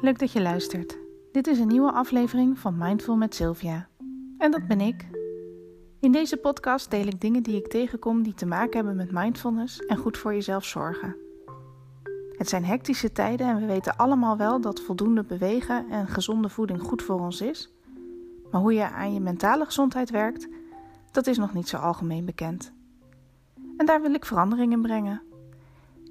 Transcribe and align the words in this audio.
leuk 0.00 0.18
dat 0.18 0.32
je 0.32 0.42
luistert. 0.42 0.98
Dit 1.32 1.46
is 1.46 1.58
een 1.58 1.68
nieuwe 1.68 1.92
aflevering 1.92 2.58
van 2.58 2.78
Mindful 2.78 3.16
met 3.16 3.34
Sylvia. 3.34 3.88
En 4.38 4.50
dat 4.50 4.66
ben 4.66 4.80
ik. 4.80 5.06
In 6.00 6.12
deze 6.12 6.36
podcast 6.36 6.90
deel 6.90 7.06
ik 7.06 7.20
dingen 7.20 7.42
die 7.42 7.56
ik 7.56 7.68
tegenkom 7.68 8.22
die 8.22 8.34
te 8.34 8.46
maken 8.46 8.76
hebben 8.76 8.96
met 8.96 9.12
mindfulness 9.12 9.86
en 9.86 9.96
goed 9.96 10.18
voor 10.18 10.34
jezelf 10.34 10.64
zorgen. 10.64 11.16
Het 12.32 12.48
zijn 12.48 12.64
hectische 12.64 13.12
tijden 13.12 13.46
en 13.46 13.60
we 13.60 13.66
weten 13.66 13.96
allemaal 13.96 14.36
wel 14.36 14.60
dat 14.60 14.80
voldoende 14.80 15.24
bewegen 15.24 15.90
en 15.90 16.06
gezonde 16.08 16.48
voeding 16.48 16.80
goed 16.80 17.02
voor 17.02 17.20
ons 17.20 17.40
is. 17.40 17.74
Maar 18.50 18.60
hoe 18.60 18.74
je 18.74 18.90
aan 18.90 19.14
je 19.14 19.20
mentale 19.20 19.64
gezondheid 19.64 20.10
werkt, 20.10 20.48
dat 21.10 21.26
is 21.26 21.38
nog 21.38 21.54
niet 21.54 21.68
zo 21.68 21.76
algemeen 21.76 22.24
bekend. 22.24 22.72
En 23.76 23.86
daar 23.86 24.02
wil 24.02 24.14
ik 24.14 24.24
verandering 24.24 24.72
in 24.72 24.82
brengen. 24.82 25.22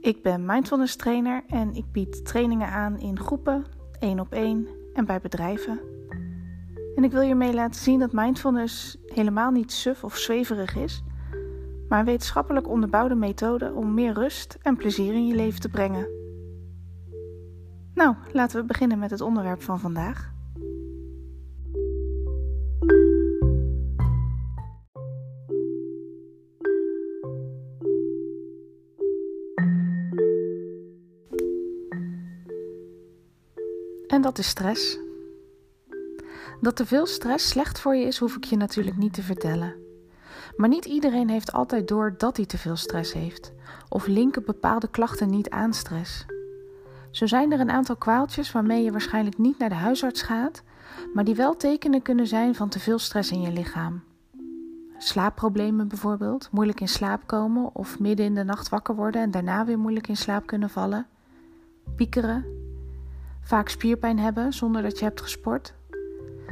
Ik 0.00 0.22
ben 0.22 0.44
mindfulness 0.44 0.96
trainer 0.96 1.44
en 1.46 1.74
ik 1.74 1.92
bied 1.92 2.24
trainingen 2.24 2.68
aan 2.68 2.98
in 2.98 3.18
groepen, 3.18 3.64
één 4.04 4.20
op 4.20 4.32
één 4.32 4.68
en 4.94 5.04
bij 5.04 5.20
bedrijven. 5.20 5.80
En 6.94 7.04
ik 7.04 7.12
wil 7.12 7.20
je 7.20 7.34
mee 7.34 7.54
laten 7.54 7.80
zien 7.80 7.98
dat 7.98 8.12
mindfulness 8.12 8.96
helemaal 9.06 9.50
niet 9.50 9.72
suf 9.72 10.04
of 10.04 10.16
zweverig 10.16 10.76
is, 10.76 11.02
maar 11.88 11.98
een 11.98 12.04
wetenschappelijk 12.04 12.68
onderbouwde 12.68 13.14
methode 13.14 13.72
om 13.72 13.94
meer 13.94 14.12
rust 14.12 14.58
en 14.62 14.76
plezier 14.76 15.14
in 15.14 15.26
je 15.26 15.34
leven 15.34 15.60
te 15.60 15.68
brengen. 15.68 16.06
Nou, 17.94 18.14
laten 18.32 18.60
we 18.60 18.66
beginnen 18.66 18.98
met 18.98 19.10
het 19.10 19.20
onderwerp 19.20 19.62
van 19.62 19.80
vandaag. 19.80 20.33
En 34.14 34.20
dat 34.20 34.38
is 34.38 34.48
stress. 34.48 34.98
Dat 36.60 36.76
te 36.76 36.86
veel 36.86 37.06
stress 37.06 37.48
slecht 37.48 37.80
voor 37.80 37.96
je 37.96 38.06
is, 38.06 38.18
hoef 38.18 38.36
ik 38.36 38.44
je 38.44 38.56
natuurlijk 38.56 38.96
niet 38.96 39.12
te 39.12 39.22
vertellen. 39.22 39.74
Maar 40.56 40.68
niet 40.68 40.84
iedereen 40.84 41.28
heeft 41.28 41.52
altijd 41.52 41.88
door 41.88 42.14
dat 42.18 42.36
hij 42.36 42.46
te 42.46 42.58
veel 42.58 42.76
stress 42.76 43.12
heeft, 43.12 43.52
of 43.88 44.06
linken 44.06 44.44
bepaalde 44.44 44.88
klachten 44.88 45.30
niet 45.30 45.50
aan 45.50 45.72
stress. 45.72 46.26
Zo 47.10 47.26
zijn 47.26 47.52
er 47.52 47.60
een 47.60 47.70
aantal 47.70 47.96
kwaaltjes 47.96 48.52
waarmee 48.52 48.84
je 48.84 48.90
waarschijnlijk 48.90 49.38
niet 49.38 49.58
naar 49.58 49.68
de 49.68 49.74
huisarts 49.74 50.22
gaat, 50.22 50.62
maar 51.14 51.24
die 51.24 51.34
wel 51.34 51.56
tekenen 51.56 52.02
kunnen 52.02 52.26
zijn 52.26 52.54
van 52.54 52.68
te 52.68 52.80
veel 52.80 52.98
stress 52.98 53.30
in 53.30 53.40
je 53.40 53.52
lichaam. 53.52 54.02
Slaapproblemen 54.98 55.88
bijvoorbeeld, 55.88 56.48
moeilijk 56.50 56.80
in 56.80 56.88
slaap 56.88 57.26
komen 57.26 57.74
of 57.74 57.98
midden 57.98 58.26
in 58.26 58.34
de 58.34 58.44
nacht 58.44 58.68
wakker 58.68 58.94
worden 58.94 59.22
en 59.22 59.30
daarna 59.30 59.64
weer 59.64 59.78
moeilijk 59.78 60.08
in 60.08 60.16
slaap 60.16 60.46
kunnen 60.46 60.70
vallen. 60.70 61.06
Piekeren, 61.96 62.63
Vaak 63.44 63.68
spierpijn 63.68 64.18
hebben 64.18 64.52
zonder 64.52 64.82
dat 64.82 64.98
je 64.98 65.04
hebt 65.04 65.20
gesport. 65.20 65.74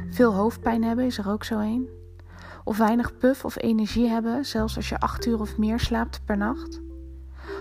Veel 0.09 0.33
hoofdpijn 0.33 0.83
hebben 0.83 1.05
is 1.05 1.17
er 1.17 1.29
ook 1.29 1.43
zo 1.43 1.59
een. 1.59 1.89
Of 2.63 2.77
weinig 2.77 3.17
puff 3.17 3.45
of 3.45 3.57
energie 3.57 4.07
hebben, 4.07 4.45
zelfs 4.45 4.75
als 4.75 4.89
je 4.89 4.99
acht 4.99 5.25
uur 5.25 5.39
of 5.39 5.57
meer 5.57 5.79
slaapt 5.79 6.21
per 6.25 6.37
nacht. 6.37 6.81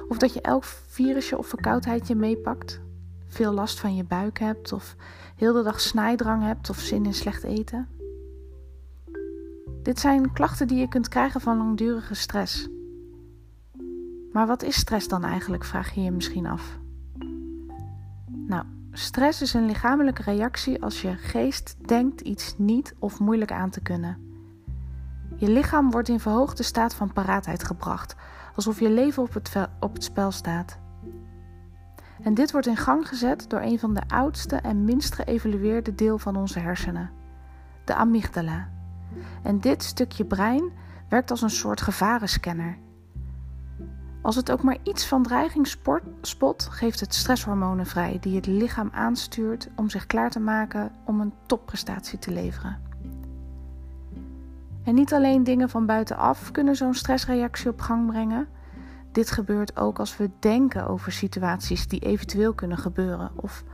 Of 0.09 0.19
dat 0.19 0.35
je 0.35 0.41
elk 0.41 0.65
virusje 0.65 1.39
of 1.39 1.47
verkoudheidje 1.47 2.15
meepakt. 2.15 2.81
Veel 3.27 3.53
last 3.53 3.81
van 3.81 3.97
je 3.97 4.05
buik 4.05 4.39
hebt 4.39 4.73
of 4.73 4.97
heel 5.37 5.53
de 5.53 5.63
dag 5.63 5.81
snijdrang 5.81 6.43
hebt 6.43 6.71
of 6.71 6.79
zin 6.79 7.05
in 7.05 7.15
slecht 7.15 7.43
eten. 7.43 7.89
Dit 9.83 10.01
zijn 10.01 10.33
klachten 10.33 10.67
die 10.67 10.79
je 10.79 10.89
kunt 10.89 11.09
krijgen 11.09 11.41
van 11.41 11.57
langdurige 11.57 12.15
stress. 12.15 12.69
Maar 14.33 14.47
wat 14.47 14.63
is 14.63 14.77
stress 14.77 15.09
dan 15.09 15.25
eigenlijk, 15.25 15.65
vraag 15.65 15.95
je 15.95 16.03
je 16.03 16.11
misschien 16.11 16.47
af. 16.47 16.81
Stress 18.95 19.43
is 19.43 19.55
een 19.55 19.67
lichamelijke 19.67 20.23
reactie 20.23 20.83
als 20.83 21.03
je 21.03 21.17
geest 21.17 21.77
denkt 21.87 22.21
iets 22.21 22.55
niet 22.59 22.95
of 22.99 23.21
moeilijk 23.21 23.53
aan 23.53 23.71
te 23.71 23.81
kunnen. 23.81 24.17
Je 25.37 25.49
lichaam 25.51 25.91
wordt 25.91 26.09
in 26.09 26.21
verhoogde 26.21 26.63
staat 26.63 26.95
van 26.95 27.13
paraatheid 27.13 27.65
gebracht, 27.65 28.17
alsof 28.55 28.81
je 28.81 28.91
leven 28.91 29.23
op 29.23 29.35
het, 29.35 29.69
op 29.81 29.93
het 29.93 30.05
spel 30.05 30.31
staat. 30.31 30.79
En 32.23 32.35
dit 32.35 32.53
wordt 32.53 32.67
in 32.67 32.77
gang 32.77 33.09
gezet 33.09 33.45
door 33.51 33.61
een 33.61 33.79
van 33.79 33.95
de 33.95 34.03
oudste 34.09 34.57
en 34.57 34.85
minst 34.85 35.15
geëvalueerde 35.15 35.95
deel 35.95 36.19
van 36.19 36.37
onze 36.37 36.59
hersenen, 36.59 37.11
de 37.85 37.95
amygdala. 37.95 38.69
En 39.43 39.61
dit 39.61 39.83
stukje 39.83 40.25
brein 40.25 40.71
werkt 41.09 41.31
als 41.31 41.43
een 41.43 41.51
soort 41.51 41.81
gevarenscanner 41.81 42.79
als 44.23 44.37
het 44.37 44.51
ook 44.51 44.63
maar 44.63 44.77
iets 44.83 45.07
van 45.07 45.23
dreiging 45.23 45.77
spot, 46.23 46.69
geeft 46.69 47.01
het 47.01 47.15
stresshormonen 47.15 47.87
vrij 47.87 48.19
die 48.21 48.37
het 48.37 48.47
lichaam 48.47 48.89
aanstuurt 48.93 49.69
om 49.77 49.91
zich 49.91 50.07
klaar 50.07 50.31
te 50.31 50.41
maken 50.41 50.93
om 51.05 51.21
een 51.21 51.33
topprestatie 51.47 52.19
te 52.19 52.31
leveren. 52.31 52.81
En 54.85 54.95
niet 54.95 55.13
alleen 55.13 55.45
dingen 55.45 55.71
van 55.71 55.87
buitenaf 55.87 56.51
kunnen 56.51 56.77
zo'n 56.77 56.95
stressreactie 56.95 57.71
op 57.71 57.81
gang 57.81 58.07
brengen. 58.07 58.49
Dit 59.13 59.31
gebeurt 59.31 59.77
ook 59.77 59.99
als 59.99 60.17
we 60.17 60.31
denken 60.39 60.89
over 60.89 61.13
situaties 61.13 61.89
die 61.89 62.01
eventueel 62.01 62.53
kunnen 62.55 62.79
gebeuren, 62.79 63.31
of 63.35 63.65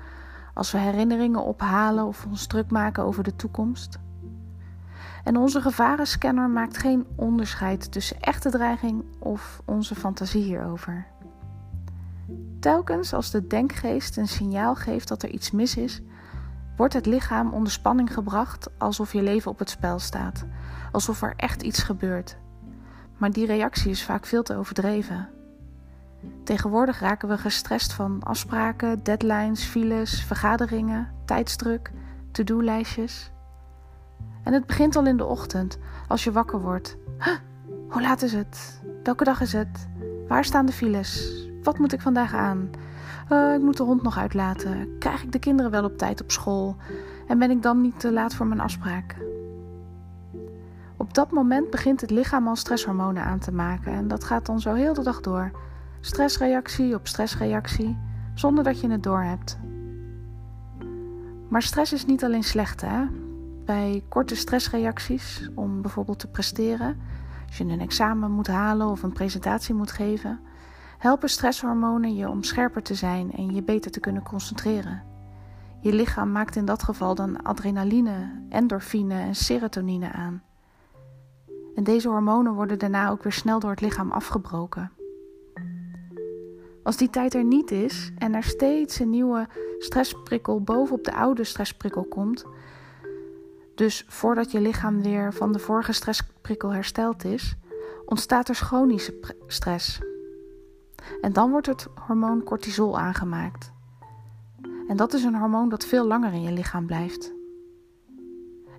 als 0.54 0.72
we 0.72 0.78
herinneringen 0.78 1.44
ophalen 1.44 2.04
of 2.04 2.26
ons 2.26 2.46
druk 2.46 2.70
maken 2.70 3.04
over 3.04 3.22
de 3.22 3.36
toekomst. 3.36 3.98
En 5.24 5.36
onze 5.36 5.60
gevarenscanner 5.60 6.50
maakt 6.50 6.76
geen 6.76 7.06
onderscheid 7.16 7.92
tussen 7.92 8.20
echte 8.20 8.50
dreiging 8.50 9.04
of 9.18 9.62
onze 9.64 9.94
fantasie 9.94 10.42
hierover. 10.42 11.06
Telkens 12.60 13.12
als 13.12 13.30
de 13.30 13.46
denkgeest 13.46 14.16
een 14.16 14.28
signaal 14.28 14.74
geeft 14.74 15.08
dat 15.08 15.22
er 15.22 15.30
iets 15.30 15.50
mis 15.50 15.76
is, 15.76 16.00
wordt 16.76 16.94
het 16.94 17.06
lichaam 17.06 17.52
onder 17.52 17.72
spanning 17.72 18.12
gebracht 18.12 18.70
alsof 18.78 19.12
je 19.12 19.22
leven 19.22 19.50
op 19.50 19.58
het 19.58 19.70
spel 19.70 19.98
staat, 19.98 20.44
alsof 20.92 21.22
er 21.22 21.32
echt 21.36 21.62
iets 21.62 21.82
gebeurt. 21.82 22.36
Maar 23.16 23.30
die 23.32 23.46
reactie 23.46 23.90
is 23.90 24.04
vaak 24.04 24.26
veel 24.26 24.42
te 24.42 24.56
overdreven. 24.56 25.28
Tegenwoordig 26.44 27.00
raken 27.00 27.28
we 27.28 27.38
gestrest 27.38 27.92
van 27.92 28.22
afspraken, 28.22 29.02
deadlines, 29.02 29.64
files, 29.64 30.22
vergaderingen, 30.22 31.08
tijdsdruk, 31.24 31.90
to-do-lijstjes. 32.30 33.30
En 34.42 34.52
het 34.52 34.66
begint 34.66 34.96
al 34.96 35.06
in 35.06 35.16
de 35.16 35.24
ochtend, 35.24 35.78
als 36.08 36.24
je 36.24 36.32
wakker 36.32 36.60
wordt. 36.60 36.96
hoe 37.88 38.02
laat 38.02 38.22
is 38.22 38.32
het? 38.32 38.80
Welke 39.02 39.24
dag 39.24 39.40
is 39.40 39.52
het? 39.52 39.88
Waar 40.28 40.44
staan 40.44 40.66
de 40.66 40.72
files? 40.72 41.32
Wat 41.62 41.78
moet 41.78 41.92
ik 41.92 42.00
vandaag 42.00 42.34
aan? 42.34 42.70
Uh, 43.32 43.54
ik 43.54 43.60
moet 43.60 43.76
de 43.76 43.82
hond 43.82 44.02
nog 44.02 44.18
uitlaten. 44.18 44.98
Krijg 44.98 45.22
ik 45.22 45.32
de 45.32 45.38
kinderen 45.38 45.70
wel 45.70 45.84
op 45.84 45.98
tijd 45.98 46.22
op 46.22 46.30
school? 46.30 46.76
En 47.26 47.38
ben 47.38 47.50
ik 47.50 47.62
dan 47.62 47.80
niet 47.80 48.00
te 48.00 48.12
laat 48.12 48.34
voor 48.34 48.46
mijn 48.46 48.60
afspraak? 48.60 49.16
Op 50.96 51.14
dat 51.14 51.30
moment 51.30 51.70
begint 51.70 52.00
het 52.00 52.10
lichaam 52.10 52.48
al 52.48 52.56
stresshormonen 52.56 53.24
aan 53.24 53.38
te 53.38 53.52
maken 53.52 53.92
en 53.92 54.08
dat 54.08 54.24
gaat 54.24 54.46
dan 54.46 54.60
zo 54.60 54.74
heel 54.74 54.94
de 54.94 55.02
dag 55.02 55.20
door. 55.20 55.50
Stressreactie 56.00 56.94
op 56.94 57.06
stressreactie, 57.06 57.98
zonder 58.34 58.64
dat 58.64 58.80
je 58.80 58.90
het 58.90 59.02
doorhebt. 59.02 59.58
Maar 61.48 61.62
stress 61.62 61.92
is 61.92 62.06
niet 62.06 62.24
alleen 62.24 62.44
slecht, 62.44 62.80
hè? 62.80 63.04
Bij 63.68 64.02
korte 64.08 64.36
stressreacties 64.36 65.48
om 65.54 65.82
bijvoorbeeld 65.82 66.18
te 66.18 66.26
presteren, 66.26 67.00
als 67.46 67.56
je 67.56 67.64
een 67.64 67.80
examen 67.80 68.30
moet 68.30 68.46
halen 68.46 68.86
of 68.86 69.02
een 69.02 69.12
presentatie 69.12 69.74
moet 69.74 69.90
geven, 69.90 70.40
helpen 70.98 71.28
stresshormonen 71.28 72.16
je 72.16 72.28
om 72.28 72.42
scherper 72.42 72.82
te 72.82 72.94
zijn 72.94 73.32
en 73.32 73.54
je 73.54 73.62
beter 73.62 73.90
te 73.90 74.00
kunnen 74.00 74.22
concentreren. 74.22 75.02
Je 75.80 75.92
lichaam 75.92 76.32
maakt 76.32 76.56
in 76.56 76.64
dat 76.64 76.82
geval 76.82 77.14
dan 77.14 77.42
adrenaline, 77.42 78.44
endorfine 78.48 79.14
en 79.14 79.34
serotonine 79.34 80.12
aan. 80.12 80.42
En 81.74 81.84
deze 81.84 82.08
hormonen 82.08 82.54
worden 82.54 82.78
daarna 82.78 83.10
ook 83.10 83.22
weer 83.22 83.32
snel 83.32 83.58
door 83.58 83.70
het 83.70 83.80
lichaam 83.80 84.10
afgebroken. 84.10 84.92
Als 86.82 86.96
die 86.96 87.10
tijd 87.10 87.34
er 87.34 87.44
niet 87.44 87.70
is 87.70 88.12
en 88.18 88.34
er 88.34 88.44
steeds 88.44 88.98
een 88.98 89.10
nieuwe 89.10 89.46
stressprikkel 89.78 90.60
bovenop 90.60 91.04
de 91.04 91.14
oude 91.14 91.44
stressprikkel 91.44 92.04
komt, 92.04 92.46
dus 93.78 94.04
voordat 94.08 94.50
je 94.50 94.60
lichaam 94.60 95.02
weer 95.02 95.32
van 95.32 95.52
de 95.52 95.58
vorige 95.58 95.92
stressprikkel 95.92 96.72
hersteld 96.72 97.24
is, 97.24 97.56
ontstaat 98.04 98.48
er 98.48 98.54
chronische 98.54 99.36
stress. 99.46 100.00
En 101.20 101.32
dan 101.32 101.50
wordt 101.50 101.66
het 101.66 101.86
hormoon 102.06 102.42
cortisol 102.42 102.98
aangemaakt. 102.98 103.72
En 104.88 104.96
dat 104.96 105.12
is 105.12 105.24
een 105.24 105.34
hormoon 105.34 105.68
dat 105.68 105.84
veel 105.84 106.06
langer 106.06 106.32
in 106.32 106.42
je 106.42 106.52
lichaam 106.52 106.86
blijft. 106.86 107.32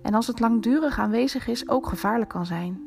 En 0.02 0.14
als 0.14 0.26
het 0.26 0.40
langdurig 0.40 0.98
aanwezig 0.98 1.46
is, 1.46 1.68
ook 1.68 1.86
gevaarlijk 1.86 2.30
kan 2.30 2.46
zijn. 2.46 2.80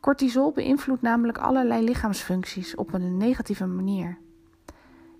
Cortisol 0.00 0.52
beïnvloedt 0.52 1.02
namelijk 1.02 1.38
allerlei 1.38 1.84
lichaamsfuncties 1.84 2.74
op 2.74 2.92
een 2.92 3.16
negatieve 3.16 3.66
manier. 3.66 4.18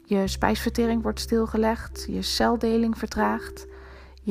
Je 0.04 0.28
spijsvertering 0.28 1.02
wordt 1.02 1.20
stilgelegd, 1.20 2.06
je 2.08 2.22
celdeling 2.22 2.98
vertraagt, 2.98 3.66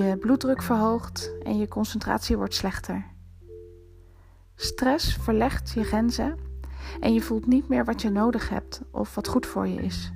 je 0.05 0.17
bloeddruk 0.17 0.61
verhoogt 0.61 1.31
en 1.43 1.57
je 1.57 1.67
concentratie 1.67 2.37
wordt 2.37 2.53
slechter. 2.53 3.05
Stress 4.55 5.15
verlegt 5.15 5.71
je 5.71 5.83
grenzen 5.83 6.37
en 6.99 7.13
je 7.13 7.21
voelt 7.21 7.47
niet 7.47 7.67
meer 7.67 7.85
wat 7.85 8.01
je 8.01 8.09
nodig 8.09 8.49
hebt 8.49 8.81
of 8.91 9.15
wat 9.15 9.27
goed 9.27 9.45
voor 9.45 9.67
je 9.67 9.81
is, 9.81 10.11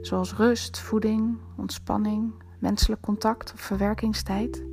zoals 0.00 0.34
rust, 0.34 0.78
voeding, 0.78 1.38
ontspanning, 1.56 2.32
menselijk 2.58 3.00
contact 3.00 3.52
of 3.52 3.60
verwerkingstijd. 3.60 4.64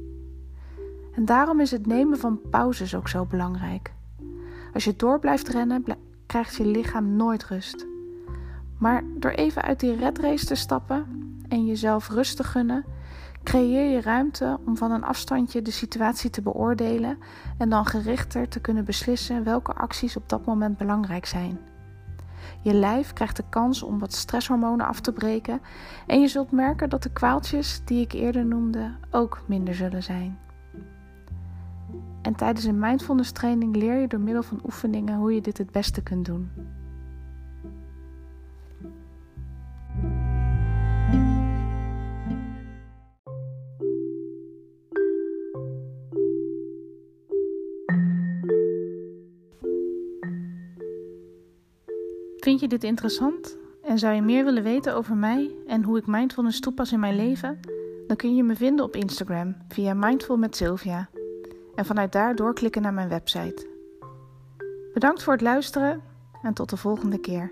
En 1.11 1.25
daarom 1.25 1.59
is 1.59 1.71
het 1.71 1.85
nemen 1.85 2.17
van 2.17 2.41
pauzes 2.49 2.95
ook 2.95 3.07
zo 3.07 3.25
belangrijk. 3.25 3.93
Als 4.73 4.83
je 4.83 4.95
door 4.95 5.19
blijft 5.19 5.47
rennen, 5.47 5.83
krijgt 6.25 6.55
je 6.55 6.65
lichaam 6.65 7.15
nooit 7.15 7.45
rust. 7.45 7.85
Maar 8.77 9.03
door 9.17 9.31
even 9.31 9.61
uit 9.61 9.79
die 9.79 9.95
redrace 9.95 10.45
te 10.45 10.55
stappen 10.55 11.05
en 11.47 11.65
jezelf 11.65 12.09
rust 12.09 12.37
te 12.37 12.43
gunnen, 12.43 12.85
creëer 13.45 13.91
je 13.91 14.01
ruimte 14.01 14.57
om 14.65 14.77
van 14.77 14.91
een 14.91 15.03
afstandje 15.03 15.61
de 15.61 15.71
situatie 15.71 16.29
te 16.29 16.41
beoordelen 16.41 17.17
en 17.57 17.69
dan 17.69 17.85
gerichter 17.85 18.47
te 18.47 18.59
kunnen 18.59 18.85
beslissen 18.85 19.43
welke 19.43 19.73
acties 19.73 20.17
op 20.17 20.29
dat 20.29 20.45
moment 20.45 20.77
belangrijk 20.77 21.25
zijn. 21.25 21.59
Je 22.61 22.73
lijf 22.73 23.13
krijgt 23.13 23.35
de 23.35 23.43
kans 23.49 23.83
om 23.83 23.99
wat 23.99 24.13
stresshormonen 24.13 24.87
af 24.87 24.99
te 24.99 25.13
breken 25.13 25.61
en 26.07 26.21
je 26.21 26.27
zult 26.27 26.51
merken 26.51 26.89
dat 26.89 27.03
de 27.03 27.11
kwaaltjes 27.11 27.81
die 27.85 28.01
ik 28.01 28.13
eerder 28.13 28.45
noemde 28.45 28.95
ook 29.11 29.43
minder 29.47 29.75
zullen 29.75 30.03
zijn. 30.03 30.37
En 32.21 32.35
tijdens 32.35 32.65
een 32.65 32.79
mindfulness 32.79 33.31
training 33.31 33.75
leer 33.75 33.99
je 33.99 34.07
door 34.07 34.19
middel 34.19 34.43
van 34.43 34.59
oefeningen 34.65 35.17
hoe 35.17 35.33
je 35.33 35.41
dit 35.41 35.57
het 35.57 35.71
beste 35.71 36.03
kunt 36.03 36.25
doen. 36.25 36.51
Vind 52.45 52.59
je 52.59 52.67
dit 52.67 52.83
interessant 52.83 53.57
en 53.83 53.99
zou 53.99 54.15
je 54.15 54.21
meer 54.21 54.43
willen 54.43 54.63
weten 54.63 54.95
over 54.95 55.15
mij 55.15 55.55
en 55.67 55.83
hoe 55.83 55.97
ik 55.97 56.07
mindfulness 56.07 56.59
toepas 56.59 56.91
in 56.91 56.99
mijn 56.99 57.15
leven? 57.15 57.59
Dan 58.07 58.15
kun 58.15 58.35
je 58.35 58.43
me 58.43 58.55
vinden 58.55 58.85
op 58.85 58.95
Instagram 58.95 59.55
via 59.69 59.93
Mindful 59.93 60.37
met 60.37 60.55
Sylvia 60.55 61.09
en 61.75 61.85
vanuit 61.85 62.11
daar 62.11 62.35
doorklikken 62.35 62.81
naar 62.81 62.93
mijn 62.93 63.09
website. 63.09 63.67
Bedankt 64.93 65.23
voor 65.23 65.33
het 65.33 65.41
luisteren 65.41 66.01
en 66.41 66.53
tot 66.53 66.69
de 66.69 66.77
volgende 66.77 67.19
keer. 67.19 67.51